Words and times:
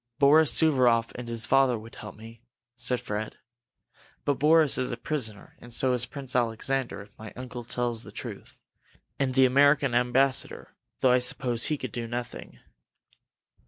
"Boris 0.17 0.51
Suvaroff 0.51 1.11
and 1.13 1.27
his 1.27 1.45
father 1.45 1.77
would 1.77 1.93
help 1.97 2.15
me," 2.15 2.41
said 2.75 2.99
Fred. 2.99 3.37
"But 4.25 4.39
Boris 4.39 4.79
is 4.79 4.89
a 4.89 4.97
prisoner, 4.97 5.55
and 5.59 5.71
so 5.71 5.93
is 5.93 6.07
Prince 6.07 6.35
Alexander, 6.35 7.01
if 7.03 7.17
my 7.19 7.31
uncle 7.35 7.63
tells 7.63 8.01
the 8.01 8.11
truth! 8.11 8.63
And 9.19 9.35
the 9.35 9.45
American 9.45 9.93
ambassador 9.93 10.73
though 11.01 11.11
I 11.11 11.19
suppose 11.19 11.65
he 11.65 11.77
could 11.77 11.91
do 11.91 12.07
nothing." 12.07 12.57